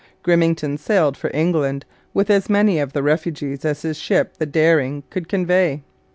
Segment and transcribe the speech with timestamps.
[0.23, 5.03] Grimmington sailed for England with as many of the refugees as his ship, the Dering,
[5.11, 5.83] could convey.